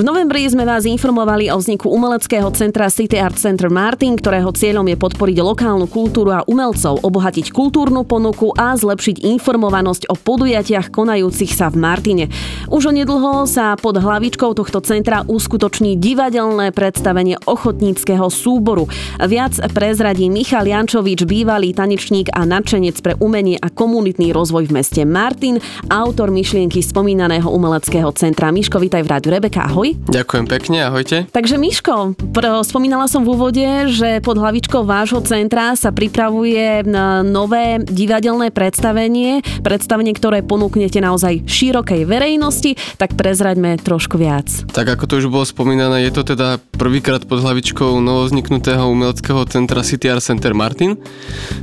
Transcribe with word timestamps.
V 0.00 0.08
novembri 0.08 0.48
sme 0.48 0.64
vás 0.64 0.88
informovali 0.88 1.52
o 1.52 1.60
vzniku 1.60 1.92
umeleckého 1.92 2.48
centra 2.56 2.88
City 2.88 3.20
Art 3.20 3.36
Center 3.36 3.68
Martin, 3.68 4.16
ktorého 4.16 4.48
cieľom 4.48 4.88
je 4.88 4.96
podporiť 4.96 5.36
lokálnu 5.44 5.84
kultúru 5.92 6.32
a 6.32 6.40
umelcov, 6.48 7.04
obohatiť 7.04 7.52
kultúrnu 7.52 8.08
ponuku 8.08 8.48
a 8.56 8.72
zlepšiť 8.80 9.20
informovanosť 9.36 10.08
o 10.08 10.16
podujatiach 10.16 10.88
konajúcich 10.88 11.52
sa 11.52 11.68
v 11.68 11.84
Martine. 11.84 12.24
Už 12.72 12.88
onedlho 12.88 13.44
sa 13.44 13.76
pod 13.76 14.00
hlavičkou 14.00 14.56
tohto 14.56 14.80
centra 14.80 15.20
uskutoční 15.28 16.00
divadelné 16.00 16.72
predstavenie 16.72 17.36
ochotníckého 17.44 18.32
súboru. 18.32 18.88
Viac 19.20 19.60
prezradí 19.76 20.32
Michal 20.32 20.64
Jančovič, 20.64 21.28
bývalý 21.28 21.76
tanečník 21.76 22.32
a 22.32 22.48
nadšenec 22.48 22.96
pre 23.04 23.20
umenie 23.20 23.60
a 23.60 23.68
komunitný 23.68 24.32
rozvoj 24.32 24.64
v 24.64 24.80
meste 24.80 25.04
Martin, 25.04 25.60
autor 25.92 26.32
myšlienky 26.32 26.80
spomínaného 26.80 27.52
umeleckého 27.52 28.08
centra. 28.16 28.48
Miško, 28.48 28.80
vítaj 28.80 29.04
v 29.04 29.10
rádiu 29.12 29.36
Rebeka, 29.36 29.68
ahoj. 29.68 29.89
Ahoj. 29.90 30.10
Ďakujem 30.10 30.46
pekne, 30.46 30.78
ahojte. 30.86 31.16
Takže 31.34 31.58
Miško, 31.58 32.14
pr- 32.30 32.62
spomínala 32.62 33.10
som 33.10 33.26
v 33.26 33.34
úvode, 33.34 33.66
že 33.90 34.22
pod 34.22 34.38
hlavičkou 34.38 34.86
vášho 34.86 35.18
centra 35.26 35.74
sa 35.74 35.90
pripravuje 35.90 36.86
nové 37.26 37.82
divadelné 37.82 38.54
predstavenie, 38.54 39.42
predstavenie, 39.66 40.14
ktoré 40.14 40.46
ponúknete 40.46 41.02
naozaj 41.02 41.42
širokej 41.42 42.06
verejnosti, 42.06 42.78
tak 43.02 43.18
prezraďme 43.18 43.82
trošku 43.82 44.14
viac. 44.14 44.46
Tak 44.70 44.94
ako 44.94 45.04
to 45.10 45.14
už 45.18 45.26
bolo 45.26 45.46
spomínané, 45.46 46.06
je 46.06 46.12
to 46.14 46.22
teda 46.22 46.62
prvýkrát 46.78 47.26
pod 47.26 47.42
hlavičkou 47.42 47.98
novozniknutého 47.98 48.86
umeleckého 48.86 49.42
centra 49.50 49.82
City 49.82 50.06
Art 50.06 50.22
Center 50.22 50.54
Martin. 50.54 51.02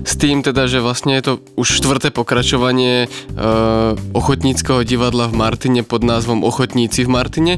S 0.03 0.19
tým 0.19 0.43
teda, 0.43 0.67
že 0.67 0.83
vlastne 0.83 1.15
je 1.15 1.23
to 1.23 1.33
už 1.55 1.79
štvrté 1.79 2.11
pokračovanie 2.11 3.05
e, 3.05 3.07
ochotníckého 4.11 4.83
divadla 4.83 5.31
v 5.31 5.37
Martine 5.39 5.81
pod 5.87 6.03
názvom 6.03 6.43
Ochotníci 6.43 7.07
v 7.07 7.09
Martine 7.11 7.53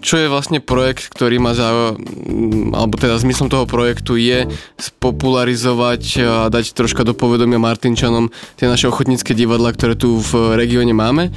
čo 0.00 0.16
je 0.16 0.32
vlastne 0.32 0.58
projekt, 0.64 1.12
ktorý 1.12 1.36
má 1.38 1.52
za, 1.52 1.94
mm, 1.94 2.72
alebo 2.72 2.96
teda 2.96 3.20
zmyslom 3.20 3.52
toho 3.52 3.68
projektu 3.68 4.16
je 4.16 4.48
spopularizovať 4.80 6.02
a 6.24 6.36
dať 6.48 6.72
troška 6.72 7.04
do 7.04 7.12
povedomia 7.12 7.60
Martinčanom 7.60 8.32
tie 8.56 8.66
naše 8.66 8.88
ochotnícke 8.88 9.36
divadla, 9.36 9.76
ktoré 9.76 9.94
tu 9.94 10.18
v 10.18 10.56
regióne 10.56 10.96
máme. 10.96 11.30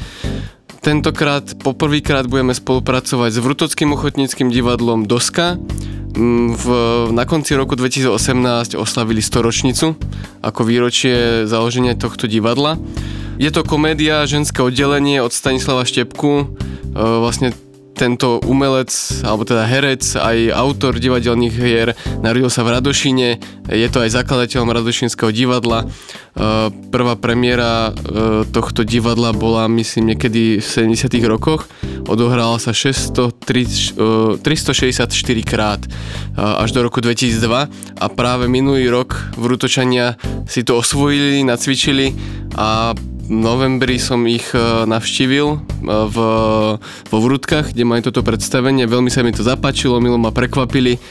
Tentokrát 0.84 1.56
poprvýkrát 1.64 2.28
budeme 2.28 2.52
spolupracovať 2.52 3.30
s 3.32 3.40
Vrutockým 3.40 3.96
ochotníckým 3.96 4.52
divadlom 4.52 5.08
Doska. 5.08 5.56
Mm, 6.14 6.56
v, 6.56 6.66
na 7.16 7.24
konci 7.24 7.56
roku 7.56 7.76
2018 7.76 8.76
oslavili 8.76 9.24
storočnicu 9.24 9.96
ako 10.44 10.62
výročie 10.68 11.48
založenia 11.48 11.96
tohto 11.96 12.28
divadla. 12.28 12.76
Je 13.42 13.50
to 13.50 13.66
komédia 13.66 14.30
ženské 14.30 14.62
oddelenie 14.62 15.18
od 15.24 15.34
Stanislava 15.34 15.88
Štepku. 15.90 16.32
E, 16.38 16.46
vlastne 16.94 17.58
tento 17.94 18.42
umelec, 18.44 18.90
alebo 19.22 19.46
teda 19.46 19.70
herec, 19.70 20.04
aj 20.18 20.50
autor 20.52 20.98
divadelných 20.98 21.54
hier, 21.54 21.90
narodil 22.26 22.50
sa 22.50 22.66
v 22.66 22.74
Radošine, 22.78 23.38
je 23.70 23.88
to 23.88 24.02
aj 24.02 24.10
zakladateľom 24.18 24.74
Radošinského 24.74 25.30
divadla. 25.30 25.86
E, 25.86 25.88
prvá 26.90 27.14
premiéra 27.16 27.94
e, 27.94 28.50
tohto 28.50 28.82
divadla 28.82 29.32
bola, 29.32 29.70
myslím, 29.70 30.18
niekedy 30.18 30.58
v 30.60 30.66
70 30.66 31.14
rokoch. 31.30 31.70
Odohrala 32.10 32.58
sa 32.58 32.74
603, 32.74 34.42
364 34.42 34.42
e, 34.42 35.46
krát 35.46 35.82
až 36.36 36.74
do 36.74 36.82
roku 36.82 37.00
2002 37.00 37.70
a 38.02 38.06
práve 38.10 38.50
minulý 38.50 38.90
rok 38.90 39.16
Vrútočania 39.38 40.18
si 40.50 40.66
to 40.66 40.82
osvojili, 40.82 41.46
nacvičili 41.46 42.12
a 42.58 42.98
novembri 43.34 43.98
som 43.98 44.22
ich 44.30 44.46
e, 44.54 44.86
navštívil 44.86 45.48
e, 45.50 45.58
v, 45.88 46.18
vo 47.10 47.18
Vrútkach, 47.18 47.74
kde 47.74 47.82
majú 47.82 48.14
toto 48.14 48.22
predstavenie. 48.22 48.86
Veľmi 48.86 49.10
sa 49.10 49.26
mi 49.26 49.34
to 49.34 49.42
zapáčilo, 49.42 49.98
milo 49.98 50.22
ma 50.22 50.30
prekvapili 50.30 51.02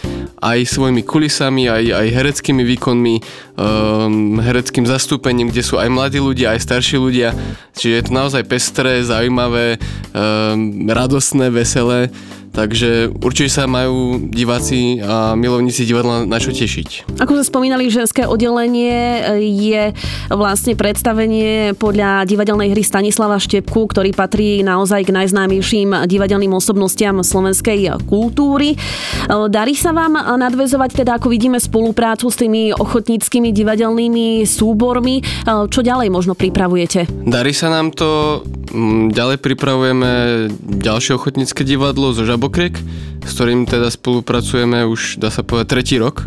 aj 0.42 0.66
svojimi 0.66 1.06
kulisami, 1.06 1.70
aj, 1.70 1.84
aj 2.02 2.06
hereckými 2.10 2.66
výkonmi, 2.74 3.14
um, 3.54 4.42
hereckým 4.42 4.82
zastúpením, 4.82 5.54
kde 5.54 5.62
sú 5.62 5.78
aj 5.78 5.86
mladí 5.86 6.18
ľudia, 6.18 6.58
aj 6.58 6.66
starší 6.66 6.98
ľudia. 6.98 7.30
Čiže 7.78 7.94
je 7.94 8.04
to 8.10 8.12
naozaj 8.12 8.42
pestré, 8.50 9.06
zaujímavé, 9.06 9.78
um, 10.10 10.90
radostné, 10.90 11.46
veselé. 11.54 12.10
Takže 12.52 13.08
určite 13.24 13.48
sa 13.48 13.64
majú 13.64 14.28
diváci 14.28 15.00
a 15.00 15.32
milovníci 15.32 15.88
divadla 15.88 16.28
na 16.28 16.36
čo 16.36 16.52
tešiť. 16.52 17.16
Ako 17.16 17.40
sme 17.40 17.48
spomínali, 17.48 17.88
ženské 17.88 18.28
oddelenie 18.28 19.24
je 19.40 19.96
vlastne 20.28 20.76
predstavenie 20.76 21.72
podľa 21.80 22.28
divadelnej 22.28 22.76
hry 22.76 22.84
Stanislava 22.84 23.40
Štepku, 23.40 23.88
ktorý 23.88 24.12
patrí 24.12 24.60
naozaj 24.60 25.08
k 25.08 25.16
najznámejším 25.16 26.04
divadelným 26.04 26.52
osobnostiam 26.52 27.24
slovenskej 27.24 28.04
kultúry. 28.04 28.76
Darí 29.32 29.72
sa 29.72 29.96
vám 29.96 30.20
nadvezovať, 30.20 30.92
teda 30.92 31.16
ako 31.16 31.32
vidíme, 31.32 31.56
spoluprácu 31.56 32.28
s 32.28 32.36
tými 32.36 32.76
ochotníckými 32.76 33.48
divadelnými 33.48 34.44
súbormi. 34.44 35.24
Čo 35.48 35.80
ďalej 35.80 36.12
možno 36.12 36.36
pripravujete? 36.36 37.08
Darí 37.24 37.56
sa 37.56 37.72
nám 37.72 37.96
to. 37.96 38.44
Mm, 38.72 39.12
ďalej 39.12 39.36
pripravujeme 39.40 40.10
ďalšie 40.80 41.20
ochotnícke 41.20 41.60
divadlo 41.60 42.16
zo 42.16 42.24
Žab 42.24 42.41
Žabokrek, 42.42 42.74
s 43.22 43.38
ktorým 43.38 43.70
teda 43.70 43.86
spolupracujeme 43.86 44.82
už, 44.82 45.22
dá 45.22 45.30
sa 45.30 45.46
povedať, 45.46 45.78
tretí 45.78 45.94
rok. 45.94 46.26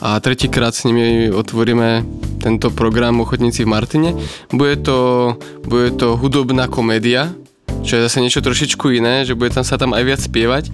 A 0.00 0.16
tretíkrát 0.16 0.72
s 0.72 0.88
nimi 0.88 1.28
otvoríme 1.28 2.08
tento 2.40 2.72
program 2.72 3.20
Ochotníci 3.20 3.68
v 3.68 3.76
Martine. 3.76 4.16
Bude 4.48 4.80
to, 4.80 5.36
bude 5.68 6.00
to 6.00 6.16
hudobná 6.16 6.72
komédia, 6.72 7.36
čo 7.84 8.00
je 8.00 8.08
zase 8.08 8.24
niečo 8.24 8.40
trošičku 8.40 8.96
iné, 8.96 9.28
že 9.28 9.36
bude 9.36 9.52
tam 9.52 9.60
sa 9.60 9.76
tam 9.76 9.92
aj 9.92 10.00
viac 10.08 10.20
spievať 10.24 10.72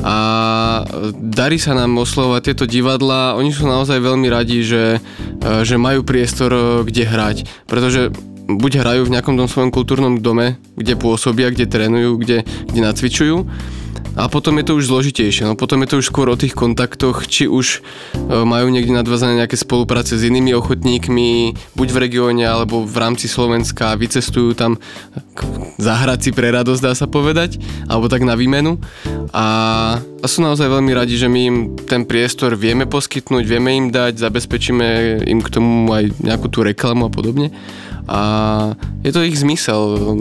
a 0.00 0.16
darí 1.20 1.60
sa 1.60 1.76
nám 1.76 2.00
oslovať 2.00 2.40
tieto 2.40 2.64
divadla. 2.64 3.36
Oni 3.36 3.52
sú 3.52 3.68
naozaj 3.68 4.00
veľmi 4.00 4.32
radi, 4.32 4.64
že, 4.64 4.96
že 5.60 5.76
majú 5.76 6.08
priestor 6.08 6.80
kde 6.88 7.04
hrať, 7.04 7.68
pretože 7.68 8.16
buď 8.48 8.80
hrajú 8.80 9.02
v 9.04 9.12
nejakom 9.12 9.36
tom 9.36 9.44
svojom 9.44 9.68
kultúrnom 9.68 10.24
dome, 10.24 10.56
kde 10.72 10.96
pôsobia, 10.96 11.52
kde 11.52 11.68
trénujú, 11.68 12.16
kde, 12.16 12.48
kde 12.72 12.80
nacvičujú, 12.80 13.44
a 14.16 14.32
potom 14.32 14.56
je 14.56 14.64
to 14.64 14.72
už 14.80 14.88
zložitejšie, 14.88 15.44
no 15.44 15.54
potom 15.60 15.84
je 15.84 15.88
to 15.92 15.96
už 16.00 16.08
skôr 16.08 16.32
o 16.32 16.40
tých 16.40 16.56
kontaktoch, 16.56 17.28
či 17.28 17.44
už 17.44 17.66
e, 17.76 18.32
majú 18.32 18.72
niekde 18.72 18.96
nadvázané 18.96 19.44
nejaké 19.44 19.60
spolupráce 19.60 20.16
s 20.16 20.24
inými 20.24 20.56
ochotníkmi, 20.56 21.52
buď 21.76 21.88
v 21.92 22.00
regióne 22.00 22.44
alebo 22.48 22.82
v 22.82 22.96
rámci 22.96 23.28
Slovenska, 23.28 23.92
vycestujú 24.00 24.56
tam 24.56 24.80
zahrať 25.76 26.18
si 26.24 26.30
pre 26.32 26.48
radosť, 26.48 26.80
dá 26.80 26.96
sa 26.96 27.04
povedať, 27.04 27.60
alebo 27.86 28.08
tak 28.08 28.24
na 28.24 28.32
výmenu. 28.40 28.80
A, 29.36 30.00
a 30.20 30.26
sú 30.26 30.40
naozaj 30.40 30.72
veľmi 30.72 30.92
radi, 30.96 31.20
že 31.20 31.28
my 31.28 31.40
im 31.44 31.56
ten 31.84 32.08
priestor 32.08 32.56
vieme 32.56 32.88
poskytnúť, 32.88 33.44
vieme 33.44 33.76
im 33.76 33.86
dať, 33.92 34.16
zabezpečíme 34.16 35.20
im 35.28 35.40
k 35.44 35.48
tomu 35.52 35.92
aj 35.92 36.16
nejakú 36.24 36.48
tú 36.48 36.64
reklamu 36.64 37.08
a 37.08 37.10
podobne 37.12 37.52
a 38.06 38.20
je 39.02 39.10
to 39.10 39.26
ich 39.26 39.34
zmysel. 39.34 40.14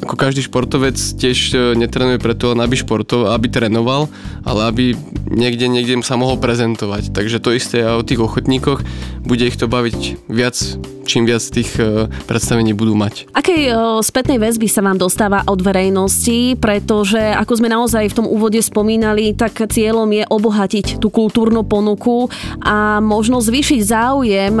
Ako 0.00 0.16
každý 0.16 0.48
športovec 0.48 0.96
tiež 0.96 1.38
e, 1.52 1.56
netrenuje 1.76 2.16
preto 2.16 2.56
aby 2.56 2.72
športov, 2.72 3.28
aby 3.28 3.52
trénoval, 3.52 4.08
ale 4.48 4.60
aby 4.72 4.84
niekde, 5.28 5.68
niekde 5.68 6.00
sa 6.00 6.16
mohol 6.16 6.40
prezentovať. 6.40 7.12
Takže 7.12 7.44
to 7.44 7.52
isté 7.52 7.84
aj 7.84 8.00
o 8.00 8.06
tých 8.08 8.20
ochotníkoch. 8.20 8.80
Bude 9.28 9.44
ich 9.44 9.60
to 9.60 9.68
baviť 9.68 10.24
viac, 10.32 10.56
čím 11.04 11.28
viac 11.28 11.42
tých 11.42 11.74
e, 11.78 12.08
predstavení 12.26 12.72
budú 12.72 12.94
mať. 12.96 13.30
Akej 13.34 13.68
e, 13.68 13.72
spätnej 14.00 14.38
väzby 14.38 14.66
sa 14.70 14.82
vám 14.82 14.98
dostáva 14.98 15.44
od 15.46 15.60
verejnosti? 15.60 16.56
Pretože, 16.58 17.20
ako 17.34 17.52
sme 17.58 17.68
naozaj 17.70 18.10
v 18.10 18.16
tom 18.22 18.26
úvode 18.26 18.58
spomínali, 18.62 19.34
tak 19.36 19.58
cieľom 19.68 20.08
je 20.10 20.24
obohatiť 20.26 21.02
tú 21.02 21.08
kultúrnu 21.10 21.66
ponuku 21.66 22.30
a 22.62 22.98
možno 23.02 23.42
zvýšiť 23.42 23.80
záujem 23.82 24.54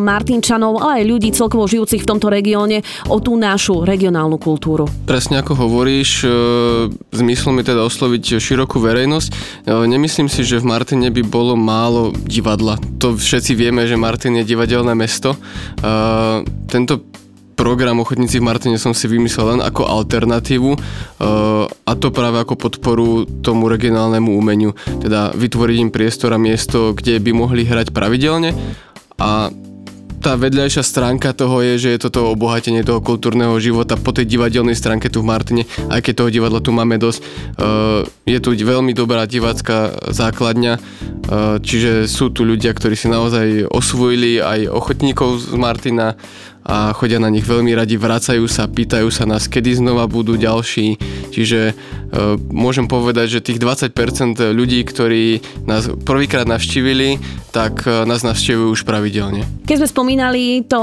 Martinčanov, 0.00 0.80
ale 0.80 1.02
aj 1.02 1.04
ľudí 1.08 1.28
celkovo 1.32 1.66
žijúcich 1.66 2.02
v 2.04 2.08
tomto 2.08 2.28
regióne 2.28 2.84
o 3.10 3.18
tú 3.18 3.34
našu 3.34 3.82
regionálnu 3.82 4.36
kultúru. 4.40 4.88
Presne 5.08 5.40
ako 5.40 5.66
hovoríš, 5.66 6.22
e, 6.22 6.28
zmyslom 7.12 7.58
je 7.60 7.64
teda 7.72 7.82
osloviť 7.84 8.38
širokú 8.38 8.78
verejnosť. 8.78 9.28
E, 9.30 9.34
nemyslím 9.88 10.28
si, 10.30 10.42
že 10.44 10.60
v 10.60 10.68
Martine 10.68 11.08
by 11.10 11.22
bolo 11.26 11.54
málo 11.58 12.12
divadla. 12.14 12.78
To 13.00 13.16
všetci 13.16 13.52
vieme, 13.58 13.84
že 13.88 13.98
Martin 13.98 14.38
je 14.38 14.44
divadelné 14.44 14.92
mesto. 14.94 15.34
E, 15.86 15.90
tento 16.66 17.06
program 17.56 18.04
Ochotníci 18.04 18.36
v 18.42 18.46
Martine 18.52 18.76
som 18.76 18.92
si 18.92 19.08
vymyslel 19.08 19.56
len 19.56 19.60
ako 19.64 19.88
alternatívu 19.88 20.70
a 21.88 21.92
to 21.96 22.12
práve 22.12 22.36
ako 22.44 22.54
podporu 22.54 23.24
tomu 23.40 23.72
regionálnemu 23.72 24.28
umeniu. 24.28 24.76
Teda 25.00 25.32
vytvoriť 25.32 25.76
im 25.80 25.88
priestor 25.88 26.36
a 26.36 26.38
miesto, 26.38 26.92
kde 26.92 27.16
by 27.16 27.32
mohli 27.32 27.64
hrať 27.64 27.96
pravidelne 27.96 28.52
a 29.16 29.48
tá 30.26 30.34
vedľajšia 30.34 30.82
stránka 30.82 31.30
toho 31.38 31.62
je, 31.62 31.74
že 31.78 31.88
je 31.94 32.02
toto 32.02 32.34
obohatenie 32.34 32.82
toho 32.82 32.98
kultúrneho 32.98 33.54
života 33.62 33.94
po 33.94 34.10
tej 34.10 34.26
divadelnej 34.26 34.74
stránke 34.74 35.06
tu 35.06 35.22
v 35.22 35.30
Martine, 35.30 35.62
aj 35.86 36.02
keď 36.02 36.12
toho 36.18 36.34
divadla 36.34 36.58
tu 36.58 36.74
máme 36.74 36.98
dosť. 36.98 37.22
Uh, 37.54 38.02
je 38.26 38.34
tu 38.42 38.50
veľmi 38.58 38.90
dobrá 38.90 39.22
divácká 39.30 39.94
základňa, 40.10 40.82
uh, 40.82 41.62
čiže 41.62 42.10
sú 42.10 42.34
tu 42.34 42.42
ľudia, 42.42 42.74
ktorí 42.74 42.98
si 42.98 43.06
naozaj 43.06 43.70
osvojili 43.70 44.42
aj 44.42 44.66
ochotníkov 44.66 45.46
z 45.46 45.54
Martina 45.54 46.18
a 46.66 46.90
chodia 46.90 47.22
na 47.22 47.30
nich 47.30 47.46
veľmi 47.46 47.70
radi, 47.78 47.94
vracajú 47.94 48.50
sa, 48.50 48.66
pýtajú 48.66 49.06
sa 49.14 49.30
nás, 49.30 49.46
kedy 49.46 49.78
znova 49.78 50.10
budú 50.10 50.34
ďalší. 50.34 50.98
Čiže 51.30 51.78
môžem 52.50 52.86
povedať, 52.86 53.38
že 53.38 53.44
tých 53.44 53.58
20% 53.58 54.38
ľudí, 54.54 54.80
ktorí 54.86 55.42
nás 55.66 55.90
prvýkrát 56.06 56.46
navštívili, 56.46 57.18
tak 57.50 57.88
e, 57.88 58.04
nás 58.04 58.22
navštevujú 58.22 58.68
už 58.72 58.82
pravidelne. 58.84 59.48
Keď 59.66 59.76
sme 59.82 59.88
spomínali 59.88 60.62
to 60.68 60.78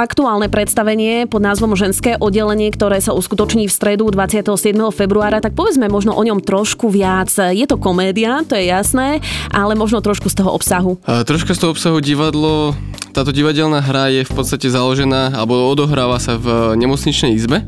aktuálne 0.00 0.50
predstavenie 0.50 1.28
pod 1.28 1.44
názvom 1.44 1.76
Ženské 1.78 2.16
oddelenie, 2.18 2.72
ktoré 2.72 2.98
sa 2.98 3.14
uskutoční 3.14 3.68
v 3.68 3.72
stredu 3.72 4.10
27. 4.10 4.74
februára, 4.90 5.38
tak 5.38 5.54
povedzme 5.54 5.86
možno 5.86 6.16
o 6.16 6.22
ňom 6.24 6.42
trošku 6.42 6.90
viac. 6.90 7.30
Je 7.30 7.66
to 7.68 7.78
komédia, 7.78 8.42
to 8.48 8.56
je 8.56 8.72
jasné, 8.72 9.22
ale 9.52 9.78
možno 9.78 10.02
trošku 10.02 10.32
z 10.32 10.42
toho 10.42 10.50
obsahu. 10.56 10.98
A, 11.06 11.22
troška 11.22 11.54
z 11.54 11.60
toho 11.62 11.70
obsahu 11.76 12.00
divadlo 12.02 12.74
táto 13.12 13.34
divadelná 13.34 13.82
hra 13.82 14.14
je 14.14 14.22
v 14.22 14.32
podstate 14.32 14.70
založená 14.70 15.34
alebo 15.34 15.66
odohráva 15.72 16.22
sa 16.22 16.38
v 16.38 16.78
nemocničnej 16.78 17.34
izbe, 17.34 17.66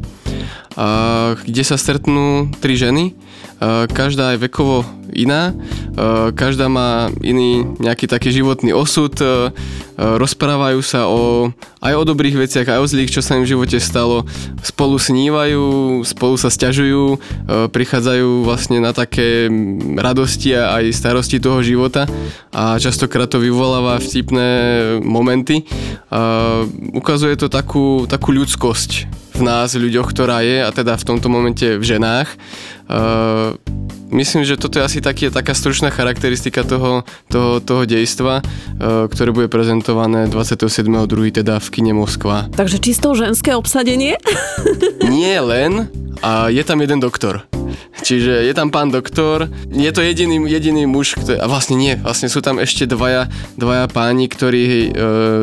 kde 1.44 1.62
sa 1.66 1.76
stretnú 1.76 2.48
tri 2.64 2.72
ženy, 2.72 3.12
každá 3.92 4.32
je 4.32 4.48
vekovo 4.48 4.88
iná, 5.12 5.52
každá 6.32 6.72
má 6.72 7.12
iný 7.20 7.76
nejaký 7.76 8.08
taký 8.08 8.32
životný 8.32 8.72
osud, 8.72 9.12
rozprávajú 10.00 10.80
sa 10.80 11.04
o, 11.04 11.52
aj 11.84 11.92
o 11.92 12.02
dobrých 12.08 12.40
veciach, 12.40 12.64
aj 12.72 12.80
o 12.80 12.88
zlých, 12.88 13.12
čo 13.12 13.20
sa 13.20 13.36
im 13.36 13.44
v 13.44 13.52
živote 13.52 13.76
stalo, 13.76 14.24
spolu 14.64 14.96
snívajú, 14.96 16.00
spolu 16.08 16.40
sa 16.40 16.48
stiažujú, 16.48 17.20
prichádzajú 17.68 18.48
vlastne 18.48 18.80
na 18.80 18.96
také 18.96 19.52
radosti 20.00 20.56
a 20.56 20.80
aj 20.80 20.96
starosti 20.96 21.36
toho 21.36 21.60
života 21.60 22.08
a 22.56 22.80
častokrát 22.80 23.28
to 23.28 23.44
vyvoláva 23.44 24.00
vtipné 24.00 24.48
momenty. 25.04 25.68
Ukazuje 26.96 27.36
to 27.36 27.52
takú, 27.52 28.08
takú 28.08 28.32
ľudskosť 28.32 29.20
v 29.40 29.48
nás, 29.48 29.72
ľuďoch, 29.72 30.12
ktorá 30.12 30.44
je, 30.44 30.60
a 30.60 30.68
teda 30.68 31.00
v 31.00 31.04
tomto 31.08 31.32
momente 31.32 31.64
v 31.64 31.84
ženách. 31.84 32.28
Uh, 32.84 33.56
myslím, 34.12 34.44
že 34.44 34.60
toto 34.60 34.76
je 34.76 34.84
asi 34.84 34.98
taký, 35.00 35.32
taká 35.32 35.56
stručná 35.56 35.88
charakteristika 35.88 36.60
toho, 36.60 37.08
toho, 37.32 37.64
toho 37.64 37.88
dejstva, 37.88 38.44
uh, 38.44 39.08
ktoré 39.08 39.32
bude 39.32 39.48
prezentované 39.48 40.28
27.2. 40.28 41.40
teda 41.40 41.56
v 41.56 41.68
kine 41.72 41.96
Moskva. 41.96 42.52
Takže 42.52 42.76
čisto 42.84 43.16
ženské 43.16 43.56
obsadenie? 43.56 44.20
Nie 45.08 45.40
len, 45.40 45.88
a 46.20 46.52
je 46.52 46.60
tam 46.60 46.84
jeden 46.84 47.00
doktor. 47.00 47.48
Čiže 48.00 48.42
je 48.42 48.52
tam 48.56 48.74
pán 48.74 48.90
doktor, 48.90 49.46
je 49.70 49.90
to 49.94 50.02
jediný, 50.02 50.42
jediný 50.50 50.90
muž, 50.90 51.14
ktorý, 51.14 51.38
a 51.38 51.46
vlastne 51.46 51.78
nie, 51.78 51.94
vlastne 51.94 52.26
sú 52.26 52.42
tam 52.42 52.58
ešte 52.58 52.90
dvaja, 52.90 53.30
dvaja 53.54 53.86
páni, 53.86 54.26
ktorí 54.26 54.64
e, 54.66 54.88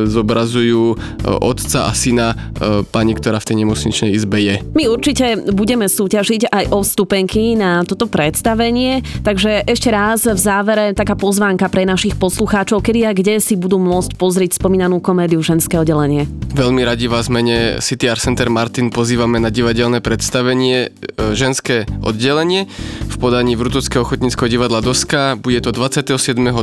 zobrazujú 0.04 0.84
e, 0.92 0.96
otca 1.24 1.88
a 1.88 1.92
syna 1.96 2.36
e, 2.36 2.84
pani, 2.84 3.16
ktorá 3.16 3.40
v 3.40 3.48
tej 3.48 3.58
nemocničnej 3.64 4.12
izbe 4.12 4.44
je. 4.44 4.60
My 4.76 4.92
určite 4.92 5.48
budeme 5.56 5.88
súťažiť 5.88 6.52
aj 6.52 6.64
o 6.76 6.84
vstupenky 6.84 7.56
na 7.56 7.88
toto 7.88 8.12
predstavenie, 8.12 9.00
takže 9.24 9.64
ešte 9.64 9.88
raz 9.88 10.28
v 10.28 10.36
závere 10.36 10.92
taká 10.92 11.16
pozvánka 11.16 11.72
pre 11.72 11.88
našich 11.88 12.20
poslucháčov, 12.20 12.84
kedy 12.84 13.00
a 13.08 13.16
kde 13.16 13.40
si 13.40 13.56
budú 13.56 13.80
môcť 13.80 14.20
pozrieť 14.20 14.60
spomínanú 14.60 15.00
komédiu 15.00 15.40
ženské 15.40 15.80
oddelenie. 15.80 16.28
Veľmi 16.52 16.84
radi 16.84 17.08
vás 17.08 17.32
mene 17.32 17.80
CTR 17.80 18.20
Center 18.20 18.52
Martin 18.52 18.92
pozývame 18.92 19.40
na 19.40 19.48
divadelné 19.48 20.04
predstavenie 20.04 20.92
ženské 21.32 21.88
oddelenie 22.04 22.17
predstavenie 22.18 22.66
v 23.08 23.16
podaní 23.18 23.54
Vrútovského 23.58 24.02
ochotníckého 24.02 24.50
divadla 24.50 24.82
Doska. 24.82 25.38
Bude 25.38 25.62
to 25.62 25.70
27.2. 25.74 26.54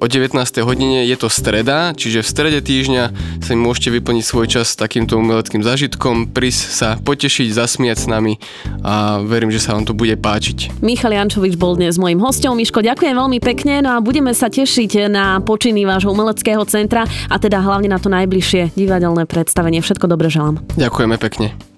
o 0.00 0.06
19. 0.08 0.36
hodine. 0.64 1.04
Je 1.04 1.16
to 1.16 1.28
streda, 1.28 1.92
čiže 1.92 2.24
v 2.24 2.28
strede 2.28 2.60
týždňa 2.64 3.04
sa 3.44 3.50
mi 3.52 3.60
môžete 3.60 3.92
vyplniť 4.00 4.24
svoj 4.24 4.46
čas 4.48 4.72
takýmto 4.76 5.20
umeleckým 5.20 5.60
zážitkom, 5.60 6.32
prísť 6.32 6.62
sa 6.72 6.88
potešiť, 7.00 7.52
zasmiať 7.52 7.96
s 8.00 8.06
nami 8.08 8.40
a 8.80 9.20
verím, 9.20 9.52
že 9.52 9.60
sa 9.60 9.76
vám 9.76 9.84
to 9.84 9.92
bude 9.92 10.16
páčiť. 10.16 10.80
Michal 10.80 11.12
Jančovič 11.12 11.60
bol 11.60 11.76
dnes 11.76 12.00
mojim 12.00 12.20
hostom. 12.20 12.56
Miško, 12.56 12.80
ďakujem 12.80 13.12
veľmi 13.12 13.38
pekne 13.44 13.84
no 13.84 13.96
a 13.96 13.98
budeme 14.00 14.32
sa 14.32 14.48
tešiť 14.48 15.12
na 15.12 15.40
počiny 15.44 15.84
vášho 15.84 16.12
umeleckého 16.12 16.64
centra 16.64 17.04
a 17.28 17.36
teda 17.36 17.60
hlavne 17.60 17.92
na 17.92 18.00
to 18.00 18.08
najbližšie 18.08 18.72
divadelné 18.72 19.28
predstavenie. 19.28 19.84
Všetko 19.84 20.08
dobre 20.08 20.32
želám. 20.32 20.64
Ďakujeme 20.80 21.16
pekne. 21.20 21.69